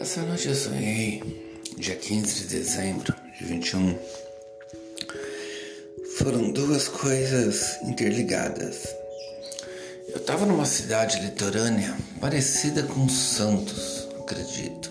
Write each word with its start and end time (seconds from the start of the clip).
Essa 0.00 0.22
noite 0.22 0.48
eu 0.48 0.54
sonhei, 0.54 1.22
dia 1.76 1.94
15 1.94 2.34
de 2.34 2.56
dezembro 2.56 3.14
de 3.38 3.44
21. 3.44 3.98
Foram 6.16 6.50
duas 6.52 6.88
coisas 6.88 7.78
interligadas. 7.82 8.88
Eu 10.08 10.16
estava 10.16 10.46
numa 10.46 10.64
cidade 10.64 11.20
litorânea 11.20 11.94
parecida 12.18 12.82
com 12.84 13.06
Santos, 13.10 14.08
acredito, 14.18 14.90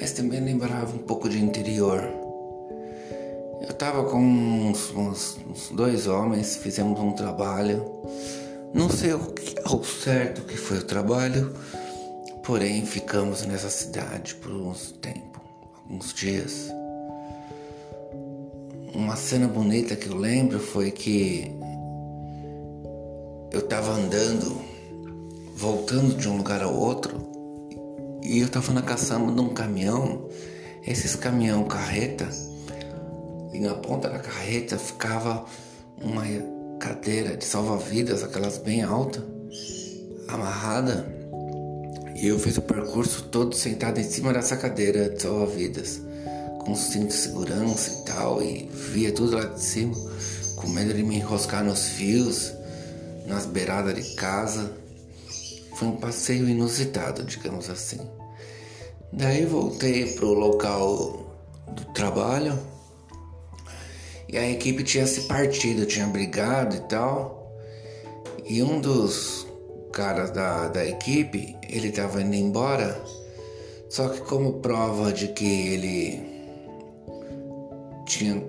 mas 0.00 0.12
também 0.12 0.40
lembrava 0.40 0.96
um 0.96 1.00
pouco 1.00 1.28
de 1.28 1.38
interior. 1.38 2.02
Eu 3.60 3.68
estava 3.68 4.04
com 4.04 4.22
uns, 4.22 4.90
uns, 4.92 5.38
uns, 5.50 5.68
dois 5.68 6.06
homens, 6.06 6.56
fizemos 6.56 6.98
um 6.98 7.12
trabalho. 7.12 7.84
Não 8.72 8.88
sei 8.88 9.12
o 9.12 9.34
ao 9.64 9.84
certo 9.84 10.40
que 10.42 10.56
foi 10.56 10.78
o 10.78 10.84
trabalho, 10.84 11.54
Porém, 12.44 12.86
ficamos 12.86 13.44
nessa 13.44 13.68
cidade 13.68 14.34
por 14.36 14.50
uns 14.50 14.92
tempo, 14.92 15.40
alguns 15.76 16.12
dias. 16.14 16.72
Uma 18.94 19.14
cena 19.14 19.46
bonita 19.46 19.94
que 19.94 20.08
eu 20.08 20.16
lembro 20.16 20.58
foi 20.58 20.90
que 20.90 21.52
eu 23.52 23.60
estava 23.60 23.92
andando, 23.92 24.58
voltando 25.54 26.16
de 26.16 26.28
um 26.28 26.38
lugar 26.38 26.62
ao 26.62 26.74
outro, 26.74 27.28
e 28.22 28.38
eu 28.38 28.46
estava 28.46 28.72
na 28.72 28.82
caçamba 28.82 29.30
de 29.30 29.40
um 29.40 29.50
caminhão. 29.50 30.28
Esses 30.86 31.14
caminhão 31.14 31.64
carreta, 31.64 32.26
e 33.52 33.60
na 33.60 33.74
ponta 33.74 34.08
da 34.08 34.18
carreta 34.18 34.78
ficava 34.78 35.44
uma 36.02 36.24
cadeira 36.78 37.36
de 37.36 37.44
salva-vidas, 37.44 38.22
aquelas 38.22 38.56
bem 38.56 38.82
alta, 38.82 39.22
amarrada 40.26 41.19
e 42.20 42.26
eu 42.26 42.38
fiz 42.38 42.58
o 42.58 42.62
percurso 42.62 43.22
todo 43.30 43.56
sentado 43.56 43.98
em 43.98 44.04
cima 44.04 44.30
dessa 44.30 44.54
cadeira 44.54 45.08
de 45.08 45.22
salva-vidas, 45.22 46.02
com 46.62 46.74
cinto 46.74 47.06
de 47.06 47.14
segurança 47.14 47.90
e 47.90 48.04
tal, 48.04 48.42
e 48.42 48.68
via 48.68 49.10
tudo 49.10 49.36
lá 49.36 49.46
de 49.46 49.62
cima, 49.62 49.94
com 50.54 50.68
medo 50.68 50.92
de 50.92 51.02
me 51.02 51.16
enroscar 51.16 51.64
nos 51.64 51.88
fios, 51.88 52.52
nas 53.26 53.46
beiradas 53.46 53.94
de 53.94 54.14
casa. 54.16 54.70
Foi 55.76 55.88
um 55.88 55.96
passeio 55.96 56.46
inusitado, 56.46 57.24
digamos 57.24 57.70
assim. 57.70 58.00
Daí 59.10 59.46
voltei 59.46 60.12
pro 60.12 60.34
local 60.34 61.26
do 61.68 61.86
trabalho 61.94 62.58
e 64.28 64.36
a 64.36 64.46
equipe 64.46 64.84
tinha 64.84 65.06
se 65.06 65.22
partido, 65.22 65.86
tinha 65.86 66.06
brigado 66.06 66.76
e 66.76 66.80
tal. 66.80 67.50
E 68.44 68.62
um 68.62 68.78
dos 68.78 69.46
cara 69.90 70.26
da, 70.26 70.68
da 70.68 70.84
equipe, 70.84 71.56
ele 71.68 71.88
estava 71.88 72.22
indo 72.22 72.34
embora, 72.34 73.00
só 73.88 74.08
que 74.08 74.20
como 74.20 74.54
prova 74.54 75.12
de 75.12 75.28
que 75.28 75.44
ele 75.44 76.30
tinha 78.06 78.42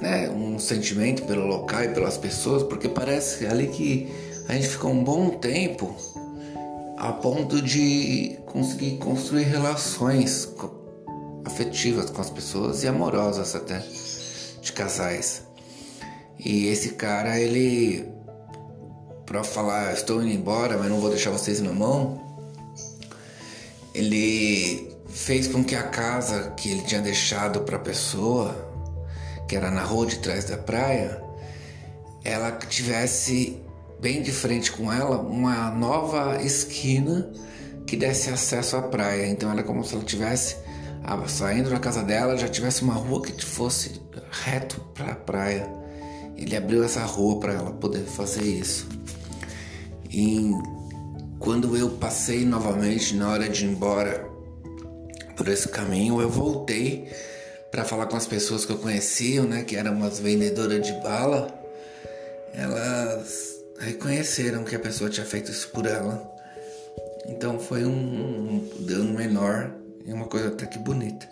né, 0.00 0.28
um 0.30 0.58
sentimento 0.58 1.22
pelo 1.24 1.46
local 1.46 1.84
e 1.84 1.88
pelas 1.88 2.18
pessoas, 2.18 2.62
porque 2.62 2.88
parece 2.88 3.46
ali 3.46 3.68
que 3.68 4.08
a 4.48 4.54
gente 4.54 4.68
ficou 4.68 4.90
um 4.90 5.02
bom 5.02 5.30
tempo 5.30 5.94
a 6.96 7.12
ponto 7.12 7.60
de 7.60 8.38
conseguir 8.46 8.98
construir 8.98 9.44
relações 9.44 10.48
afetivas 11.44 12.10
com 12.10 12.20
as 12.20 12.30
pessoas 12.30 12.82
e 12.82 12.88
amorosas 12.88 13.54
até 13.54 13.82
de 14.60 14.72
casais. 14.72 15.42
E 16.38 16.66
esse 16.66 16.90
cara, 16.90 17.38
ele 17.38 18.13
para 19.26 19.42
falar 19.42 19.92
estou 19.92 20.22
indo 20.22 20.32
embora, 20.32 20.76
mas 20.78 20.88
não 20.88 21.00
vou 21.00 21.10
deixar 21.10 21.30
vocês 21.30 21.60
na 21.60 21.72
mão, 21.72 22.20
ele 23.94 24.94
fez 25.08 25.46
com 25.46 25.62
que 25.64 25.74
a 25.74 25.84
casa 25.84 26.50
que 26.56 26.70
ele 26.70 26.82
tinha 26.82 27.00
deixado 27.00 27.60
para 27.60 27.76
a 27.76 27.80
pessoa, 27.80 28.54
que 29.48 29.54
era 29.54 29.70
na 29.70 29.82
rua 29.82 30.06
de 30.06 30.18
trás 30.18 30.44
da 30.44 30.56
praia, 30.56 31.22
ela 32.24 32.50
tivesse 32.52 33.60
bem 34.00 34.22
de 34.22 34.32
frente 34.32 34.72
com 34.72 34.92
ela 34.92 35.18
uma 35.18 35.70
nova 35.70 36.42
esquina 36.42 37.30
que 37.86 37.96
desse 37.96 38.30
acesso 38.30 38.76
à 38.76 38.82
praia. 38.82 39.26
Então 39.26 39.50
era 39.50 39.62
como 39.62 39.84
se 39.84 39.94
ela 39.94 40.04
tivesse 40.04 40.56
saindo 41.28 41.70
da 41.70 41.78
casa 41.78 42.02
dela, 42.02 42.36
já 42.36 42.48
tivesse 42.48 42.82
uma 42.82 42.94
rua 42.94 43.22
que 43.22 43.44
fosse 43.44 44.00
reto 44.30 44.80
para 44.94 45.12
a 45.12 45.16
praia. 45.16 45.68
Ele 46.36 46.56
abriu 46.56 46.82
essa 46.82 47.04
rua 47.04 47.38
para 47.38 47.52
ela 47.52 47.70
poder 47.72 48.04
fazer 48.04 48.42
isso. 48.42 48.88
E 50.16 50.52
quando 51.40 51.76
eu 51.76 51.90
passei 51.90 52.44
novamente 52.44 53.16
na 53.16 53.32
hora 53.32 53.48
de 53.48 53.64
ir 53.64 53.70
embora 53.70 54.24
por 55.36 55.48
esse 55.48 55.68
caminho, 55.68 56.20
eu 56.20 56.30
voltei 56.30 57.08
para 57.72 57.84
falar 57.84 58.06
com 58.06 58.16
as 58.16 58.24
pessoas 58.24 58.64
que 58.64 58.70
eu 58.70 58.78
conhecia, 58.78 59.42
né, 59.42 59.64
que 59.64 59.74
eram 59.74 59.92
umas 59.92 60.20
vendedoras 60.20 60.86
de 60.86 60.92
bala. 61.02 61.52
Elas 62.52 63.56
reconheceram 63.80 64.62
que 64.62 64.76
a 64.76 64.78
pessoa 64.78 65.10
tinha 65.10 65.26
feito 65.26 65.50
isso 65.50 65.68
por 65.70 65.84
ela. 65.84 66.32
Então 67.26 67.58
foi 67.58 67.84
um, 67.84 67.90
um 67.90 68.70
dano 68.86 69.14
menor 69.14 69.74
e 70.06 70.12
uma 70.12 70.26
coisa 70.26 70.46
até 70.46 70.64
que 70.64 70.78
bonita. 70.78 71.28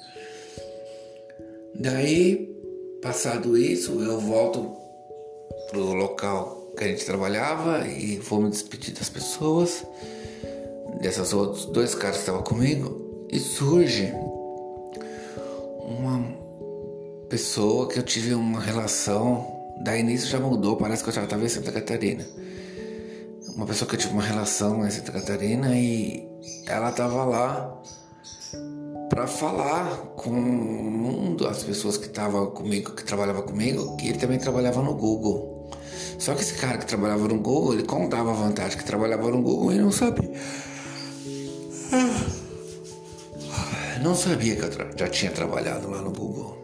Daí, 1.76 2.52
passado 3.00 3.56
isso, 3.56 4.02
eu 4.02 4.18
volto 4.18 4.76
pro 5.70 5.94
local 5.94 6.61
que 6.76 6.84
a 6.84 6.88
gente 6.88 7.04
trabalhava 7.04 7.86
e 7.86 8.18
fomos 8.20 8.50
despedir 8.50 8.94
das 8.94 9.08
pessoas, 9.08 9.84
dessas 11.00 11.32
outros 11.32 11.66
dois 11.66 11.94
caras 11.94 12.16
que 12.16 12.22
estavam 12.22 12.42
comigo, 12.42 13.26
e 13.30 13.38
surge 13.38 14.12
uma 15.80 16.22
pessoa 17.28 17.88
que 17.88 17.98
eu 17.98 18.02
tive 18.02 18.34
uma 18.34 18.60
relação, 18.60 19.46
daí 19.82 20.00
início 20.00 20.28
já 20.28 20.38
mudou, 20.38 20.76
parece 20.76 21.02
que 21.02 21.10
eu 21.10 21.14
já 21.14 21.24
estava 21.24 21.44
em 21.44 21.48
Santa 21.48 21.72
Catarina. 21.72 22.26
Uma 23.56 23.66
pessoa 23.66 23.88
que 23.88 23.96
eu 23.96 24.00
tive 24.00 24.12
uma 24.14 24.22
relação 24.22 24.86
em 24.86 24.90
Santa 24.90 25.12
Catarina 25.12 25.76
e 25.76 26.28
ela 26.66 26.90
estava 26.90 27.24
lá 27.24 27.82
para 29.08 29.26
falar 29.26 30.14
com 30.16 30.30
um 30.30 31.36
das 31.36 31.62
pessoas 31.62 31.98
que 31.98 32.06
estava 32.06 32.46
comigo, 32.46 32.92
que 32.92 33.04
trabalhava 33.04 33.42
comigo, 33.42 33.96
que 33.96 34.08
ele 34.08 34.18
também 34.18 34.38
trabalhava 34.38 34.82
no 34.82 34.94
Google. 34.94 35.51
Só 36.22 36.36
que 36.36 36.42
esse 36.42 36.54
cara 36.54 36.78
que 36.78 36.86
trabalhava 36.86 37.26
no 37.26 37.36
Google, 37.40 37.74
ele 37.74 37.82
contava 37.82 38.30
a 38.30 38.34
vantagem 38.34 38.78
que 38.78 38.84
trabalhava 38.84 39.28
no 39.28 39.42
Google 39.42 39.72
e 39.72 39.78
não 39.78 39.90
sabia. 39.90 40.30
Não 44.00 44.14
sabia 44.14 44.54
que 44.54 44.62
eu 44.62 44.70
já 44.96 45.08
tinha 45.08 45.32
trabalhado 45.32 45.90
lá 45.90 46.00
no 46.00 46.12
Google. 46.12 46.56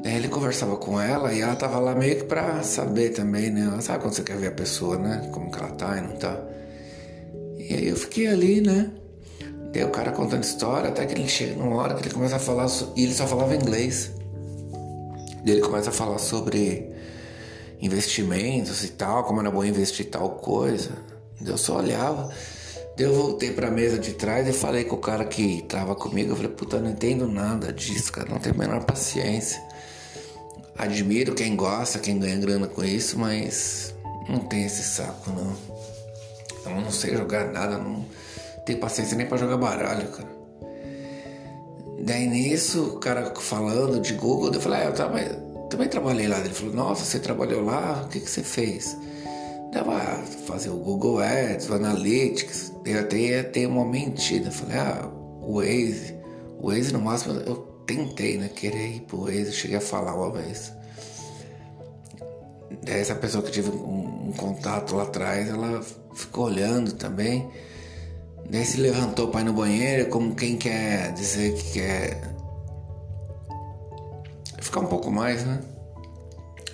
Daí 0.00 0.14
ele 0.14 0.28
conversava 0.28 0.76
com 0.76 1.00
ela 1.00 1.32
e 1.32 1.40
ela 1.40 1.56
tava 1.56 1.80
lá 1.80 1.92
meio 1.92 2.18
que 2.18 2.24
pra 2.24 2.62
saber 2.62 3.10
também, 3.10 3.50
né? 3.50 3.62
Ela 3.62 3.80
sabe 3.80 4.04
quando 4.04 4.14
você 4.14 4.22
quer 4.22 4.36
ver 4.36 4.46
a 4.46 4.52
pessoa, 4.52 4.96
né? 4.96 5.28
Como 5.32 5.50
que 5.50 5.58
ela 5.58 5.72
tá 5.72 5.98
e 5.98 6.02
não 6.02 6.16
tá. 6.18 6.40
E 7.58 7.74
aí 7.74 7.88
eu 7.88 7.96
fiquei 7.96 8.28
ali, 8.28 8.60
né? 8.60 8.92
Daí 9.72 9.82
o 9.82 9.90
cara 9.90 10.12
contando 10.12 10.44
história, 10.44 10.90
até 10.90 11.04
que 11.04 11.14
ele 11.14 11.26
chega 11.26 11.56
numa 11.56 11.82
hora 11.82 11.94
que 11.94 12.02
ele 12.02 12.14
começa 12.14 12.36
a 12.36 12.38
falar. 12.38 12.68
E 12.94 13.02
ele 13.02 13.12
só 13.12 13.26
falava 13.26 13.56
inglês. 13.56 14.12
Daí 15.44 15.54
ele 15.56 15.62
começa 15.62 15.90
a 15.90 15.92
falar 15.92 16.18
sobre 16.18 16.99
investimentos 17.80 18.84
e 18.84 18.88
tal, 18.88 19.24
como 19.24 19.40
era 19.40 19.50
bom 19.50 19.64
investir 19.64 20.10
tal 20.10 20.30
coisa. 20.30 20.90
Eu 21.44 21.56
só 21.56 21.78
olhava. 21.78 22.30
Eu 22.98 23.14
voltei 23.14 23.50
pra 23.50 23.70
mesa 23.70 23.98
de 23.98 24.12
trás 24.12 24.46
e 24.46 24.52
falei 24.52 24.84
com 24.84 24.96
o 24.96 24.98
cara 24.98 25.24
que 25.24 25.62
tava 25.62 25.94
comigo. 25.94 26.32
Eu 26.32 26.36
falei, 26.36 26.50
puta, 26.50 26.78
não 26.78 26.90
entendo 26.90 27.26
nada 27.26 27.72
disso, 27.72 28.12
cara. 28.12 28.28
Não 28.28 28.38
tenho 28.38 28.54
a 28.54 28.58
menor 28.58 28.84
paciência. 28.84 29.62
Admiro 30.76 31.34
quem 31.34 31.56
gosta, 31.56 31.98
quem 31.98 32.18
ganha 32.18 32.36
grana 32.36 32.66
com 32.66 32.84
isso, 32.84 33.18
mas 33.18 33.94
não 34.28 34.40
tem 34.40 34.66
esse 34.66 34.82
saco, 34.82 35.30
não. 35.30 35.56
Eu 36.66 36.80
não 36.80 36.90
sei 36.90 37.16
jogar 37.16 37.50
nada, 37.52 37.78
não 37.78 38.04
tenho 38.66 38.78
paciência 38.78 39.16
nem 39.16 39.26
pra 39.26 39.38
jogar 39.38 39.56
baralho, 39.56 40.08
cara. 40.08 40.28
Daí 42.00 42.26
nisso, 42.26 42.96
o 42.96 42.98
cara 42.98 43.34
falando 43.34 44.00
de 44.00 44.14
Google, 44.14 44.52
eu 44.52 44.60
falei, 44.60 44.80
ah, 44.80 44.84
eu 44.84 44.94
tava 44.94 45.20
também 45.70 45.88
trabalhei 45.88 46.28
lá. 46.28 46.38
Ele 46.40 46.50
falou, 46.50 46.74
nossa, 46.74 47.04
você 47.04 47.18
trabalhou 47.18 47.64
lá? 47.64 48.02
O 48.04 48.08
que, 48.08 48.20
que 48.20 48.28
você 48.28 48.42
fez? 48.42 48.96
Dava 49.72 49.98
fazer 50.46 50.68
o 50.68 50.76
Google 50.76 51.20
Ads, 51.20 51.70
o 51.70 51.74
Analytics. 51.74 52.72
Eu 52.84 53.00
até 53.00 53.16
ia 53.16 53.44
ter 53.44 53.66
uma 53.66 53.84
mentira. 53.86 54.50
Falei, 54.50 54.76
ah, 54.76 55.08
o 55.40 55.58
Waze. 55.58 56.14
O 56.58 56.68
Waze 56.68 56.92
no 56.92 57.00
máximo 57.00 57.40
eu 57.46 57.56
tentei, 57.86 58.36
né? 58.36 58.48
Querer 58.48 58.96
ir 58.96 59.00
pro 59.02 59.24
Waze. 59.24 59.52
Cheguei 59.52 59.76
a 59.76 59.80
falar 59.80 60.14
uma 60.14 60.30
vez. 60.30 60.72
Essa 62.86 63.14
pessoa 63.14 63.42
que 63.42 63.52
tive 63.52 63.70
um, 63.70 64.28
um 64.28 64.32
contato 64.32 64.96
lá 64.96 65.04
atrás, 65.04 65.48
ela 65.48 65.80
ficou 66.14 66.46
olhando 66.46 66.92
também. 66.92 67.48
Daí 68.50 68.64
se 68.64 68.80
levantou 68.80 69.28
para 69.28 69.42
ir 69.42 69.44
no 69.44 69.52
banheiro, 69.52 70.08
como 70.08 70.34
quem 70.34 70.56
quer 70.56 71.12
dizer 71.12 71.54
que 71.54 71.74
quer 71.74 72.29
ficar 74.70 74.80
um 74.80 74.86
pouco 74.86 75.10
mais, 75.10 75.44
né? 75.44 75.60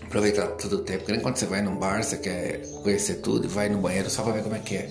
Aproveitar 0.03 0.47
todo 0.49 0.77
o 0.77 0.79
tempo. 0.79 0.99
Porque 0.99 1.13
nem 1.13 1.21
quando 1.21 1.37
você 1.37 1.47
vai 1.47 1.63
num 1.63 1.77
bar, 1.77 2.05
você 2.05 2.19
quer 2.19 2.67
conhecer 2.83 3.17
tudo 3.17 3.47
e 3.47 3.49
vai 3.49 3.69
no 3.69 3.79
banheiro 3.79 4.09
só 4.11 4.23
pra 4.23 4.33
ver 4.33 4.43
como 4.43 4.55
é 4.55 4.59
que 4.59 4.77
é. 4.77 4.91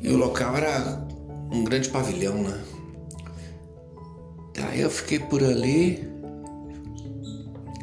E 0.00 0.08
o 0.08 0.16
local 0.16 0.56
era 0.56 1.06
um 1.52 1.62
grande 1.62 1.90
pavilhão, 1.90 2.42
né? 2.42 2.64
Aí 4.70 4.80
eu 4.80 4.90
fiquei 4.90 5.18
por 5.18 5.42
ali 5.42 6.08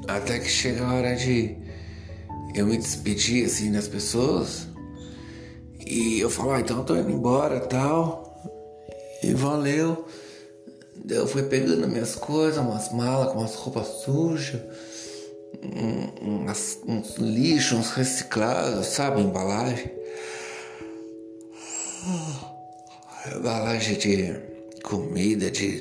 até 0.07 0.39
que 0.39 0.49
chega 0.49 0.85
a 0.85 0.93
hora 0.93 1.15
de 1.15 1.55
eu 2.55 2.65
me 2.65 2.77
despedir 2.77 3.45
assim 3.45 3.71
das 3.71 3.87
pessoas 3.87 4.67
e 5.85 6.19
eu 6.19 6.29
falo, 6.29 6.51
ah, 6.51 6.59
então 6.59 6.77
eu 6.77 6.83
tô 6.83 6.95
indo 6.95 7.11
embora 7.11 7.59
tal. 7.59 8.25
E 9.23 9.33
valeu. 9.33 10.05
Eu 11.09 11.25
fui 11.25 11.43
pegando 11.43 11.87
minhas 11.87 12.15
coisas, 12.15 12.57
umas 12.57 12.91
malas 12.91 13.31
com 13.31 13.39
umas 13.39 13.55
roupas 13.55 13.87
sujas, 14.03 14.61
um, 15.63 16.41
umas, 16.41 16.79
uns 16.85 17.15
lixos, 17.15 17.79
uns 17.79 17.91
reciclados, 17.91 18.87
sabe? 18.87 19.21
Embalagem. 19.21 19.91
Embalagem 23.35 23.97
de 23.97 24.35
comida, 24.83 25.49
de 25.49 25.79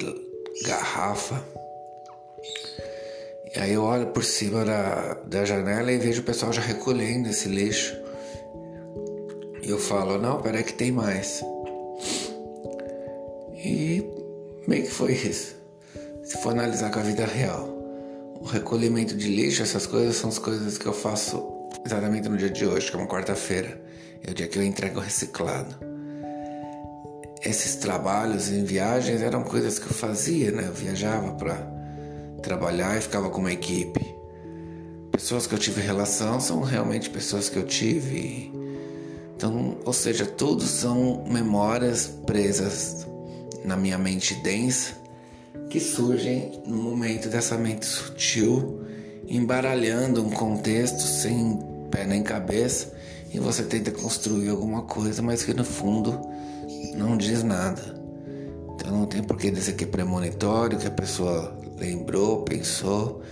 garrafa. 0.64 1.43
E 3.55 3.58
aí 3.58 3.73
eu 3.73 3.82
olho 3.82 4.08
por 4.08 4.23
cima 4.23 4.64
da, 4.64 5.14
da 5.26 5.44
janela 5.44 5.90
e 5.90 5.99
vejo 5.99 6.20
o 6.20 6.25
pessoal 6.25 6.52
já 6.52 6.61
recolhendo 6.61 7.28
esse 7.28 7.49
lixo. 7.49 7.96
E 9.62 9.70
eu 9.70 9.78
falo, 9.78 10.19
não, 10.19 10.40
peraí 10.40 10.62
que 10.62 10.75
tem 10.75 10.93
mais. 10.93 11.43
E 13.55 14.25
meio 14.66 14.84
que 14.84 14.90
foi 14.90 15.12
isso. 15.12 15.54
Se 16.24 16.38
for 16.38 16.52
analisar 16.52 16.90
com 16.90 16.98
a 16.98 17.02
vida 17.02 17.24
real. 17.24 17.68
O 18.40 18.44
recolhimento 18.44 19.16
de 19.16 19.28
lixo, 19.28 19.62
essas 19.62 19.86
coisas 19.86 20.16
são 20.16 20.28
as 20.28 20.38
coisas 20.38 20.76
que 20.76 20.86
eu 20.86 20.92
faço 20.92 21.42
exatamente 21.84 22.28
no 22.28 22.36
dia 22.36 22.50
de 22.50 22.66
hoje, 22.66 22.90
que 22.90 22.96
é 22.96 22.98
uma 22.98 23.08
quarta-feira. 23.08 23.80
É 24.26 24.30
o 24.30 24.34
dia 24.34 24.48
que 24.48 24.58
eu 24.58 24.62
entrego 24.62 25.00
reciclado. 25.00 25.74
Esses 27.44 27.76
trabalhos 27.76 28.50
em 28.50 28.64
viagens 28.64 29.22
eram 29.22 29.44
coisas 29.44 29.78
que 29.78 29.86
eu 29.86 29.94
fazia, 29.94 30.50
né? 30.50 30.64
Eu 30.66 30.72
viajava 30.72 31.32
para 31.34 31.54
trabalhar 32.42 32.98
e 32.98 33.00
ficava 33.00 33.30
com 33.30 33.40
uma 33.40 33.52
equipe. 33.52 34.04
Pessoas 35.12 35.46
que 35.46 35.54
eu 35.54 35.58
tive 35.58 35.80
relação 35.80 36.40
são 36.40 36.60
realmente 36.60 37.08
pessoas 37.08 37.48
que 37.48 37.56
eu 37.56 37.64
tive. 37.64 38.52
Então, 39.36 39.78
ou 39.84 39.92
seja, 39.92 40.26
tudo 40.26 40.62
são 40.64 41.24
memórias 41.28 42.06
presas 42.26 43.06
na 43.66 43.76
minha 43.76 43.98
mente 43.98 44.34
densa 44.36 44.94
que 45.68 45.80
surgem 45.80 46.62
no 46.64 46.76
momento 46.76 47.28
dessa 47.28 47.58
mente 47.58 47.84
sutil, 47.84 48.82
embaralhando 49.26 50.24
um 50.24 50.30
contexto 50.30 51.00
sem 51.00 51.58
pé 51.90 52.06
nem 52.06 52.22
cabeça 52.22 52.94
e 53.32 53.38
você 53.38 53.64
tenta 53.64 53.90
construir 53.90 54.48
alguma 54.48 54.82
coisa, 54.82 55.20
mas 55.20 55.42
que 55.42 55.52
no 55.52 55.64
fundo 55.64 56.18
não 56.96 57.16
diz 57.16 57.42
nada. 57.42 57.82
Então 58.74 58.92
não 58.92 59.06
tem 59.06 59.22
porquê 59.22 59.50
dizer 59.50 59.72
que 59.74 59.84
é 59.84 59.86
premonitório, 59.86 60.78
que 60.78 60.86
a 60.86 60.90
pessoa 60.90 61.58
lembrou, 61.76 62.42
pensou, 62.42 63.22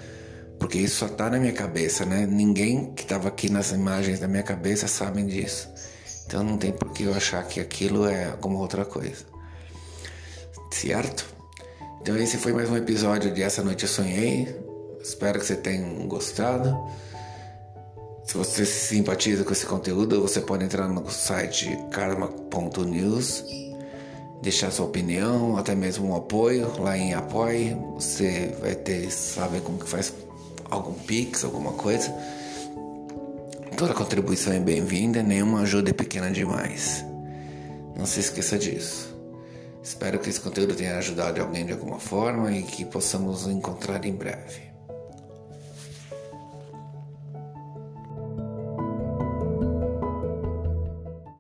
porque 0.59 0.79
isso 0.79 0.97
só 0.97 1.09
tá 1.09 1.31
na 1.31 1.39
minha 1.39 1.53
cabeça, 1.53 2.05
né? 2.05 2.27
Ninguém 2.27 2.93
que 2.93 3.03
estava 3.03 3.29
aqui 3.29 3.49
nas 3.49 3.71
imagens 3.71 4.19
da 4.19 4.27
minha 4.27 4.43
cabeça 4.43 4.89
sabem 4.89 5.27
disso. 5.27 5.69
Então 6.27 6.43
não 6.43 6.57
tem 6.57 6.73
por 6.73 6.91
que 6.93 7.05
eu 7.05 7.15
achar 7.15 7.47
que 7.47 7.61
aquilo 7.61 8.07
é 8.07 8.27
alguma 8.27 8.59
outra 8.59 8.85
coisa. 8.85 9.34
Certo? 10.75 11.25
Então 12.03 12.17
esse 12.17 12.37
foi 12.37 12.53
mais 12.53 12.69
um 12.69 12.77
episódio 12.77 13.33
de 13.33 13.41
Essa 13.41 13.63
Noite 13.63 13.85
Eu 13.85 13.89
Sonhei. 13.89 14.61
Espero 15.01 15.39
que 15.39 15.47
você 15.47 15.55
tenha 15.55 15.87
gostado. 16.07 16.77
Se 18.25 18.37
você 18.37 18.67
se 18.67 18.89
simpatiza 18.89 19.45
com 19.45 19.53
esse 19.53 19.65
conteúdo, 19.65 20.21
você 20.21 20.41
pode 20.41 20.65
entrar 20.65 20.89
no 20.89 21.09
site 21.09 21.79
karma.news, 21.93 23.45
deixar 24.43 24.73
sua 24.73 24.87
opinião, 24.87 25.57
até 25.57 25.77
mesmo 25.77 26.09
um 26.09 26.17
apoio 26.17 26.69
lá 26.81 26.99
em 26.99 27.15
apoie. 27.15 27.77
Você 27.95 28.53
vai 28.61 28.75
ter, 28.75 29.09
saber 29.13 29.61
como 29.61 29.79
que 29.79 29.89
faz 29.89 30.13
algum 30.69 30.93
pix, 30.93 31.45
alguma 31.45 31.73
coisa. 31.75 32.13
Toda 33.77 33.95
contribuição 33.95 34.53
é 34.53 34.59
bem-vinda, 34.59 35.23
nenhuma 35.23 35.61
ajuda 35.61 35.91
é 35.91 35.95
pequena 35.95 36.33
demais. 36.33 37.05
Não 37.97 38.05
se 38.05 38.19
esqueça 38.19 38.59
disso. 38.59 39.14
Espero 39.85 40.19
que 40.19 40.31
esse 40.31 40.41
conteúdo 40.41 40.75
tenha 40.75 40.97
ajudado 40.97 41.43
alguém 41.43 41.67
de 41.67 41.73
alguma 41.73 42.01
forma 42.01 42.51
e 42.51 42.63
que 42.63 42.87
possamos 42.87 43.45
nos 43.45 43.55
encontrar 43.55 44.03
em 44.07 44.15
breve. 44.15 44.74